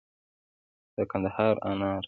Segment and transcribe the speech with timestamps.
[0.95, 1.99] د کندهار انار